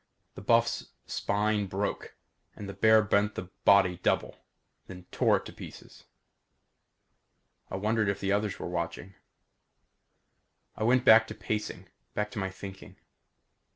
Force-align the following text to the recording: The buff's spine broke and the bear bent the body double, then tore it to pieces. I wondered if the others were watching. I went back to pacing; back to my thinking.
The 0.33 0.41
buff's 0.41 0.93
spine 1.05 1.67
broke 1.67 2.15
and 2.55 2.67
the 2.67 2.73
bear 2.73 3.03
bent 3.03 3.35
the 3.35 3.51
body 3.65 3.97
double, 3.97 4.43
then 4.87 5.05
tore 5.11 5.37
it 5.37 5.45
to 5.45 5.53
pieces. 5.53 6.05
I 7.69 7.75
wondered 7.75 8.09
if 8.09 8.19
the 8.19 8.31
others 8.31 8.57
were 8.57 8.67
watching. 8.67 9.13
I 10.75 10.81
went 10.85 11.05
back 11.05 11.27
to 11.27 11.35
pacing; 11.35 11.87
back 12.15 12.31
to 12.31 12.39
my 12.39 12.49
thinking. 12.49 12.95